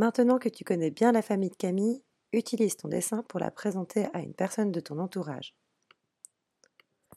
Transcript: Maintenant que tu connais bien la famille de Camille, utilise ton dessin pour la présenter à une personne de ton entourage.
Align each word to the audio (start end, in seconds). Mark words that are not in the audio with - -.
Maintenant 0.00 0.38
que 0.38 0.48
tu 0.48 0.64
connais 0.64 0.90
bien 0.90 1.12
la 1.12 1.20
famille 1.20 1.50
de 1.50 1.56
Camille, 1.56 2.02
utilise 2.32 2.74
ton 2.78 2.88
dessin 2.88 3.22
pour 3.28 3.38
la 3.38 3.50
présenter 3.50 4.06
à 4.14 4.20
une 4.20 4.32
personne 4.32 4.72
de 4.72 4.80
ton 4.80 4.98
entourage. 4.98 5.54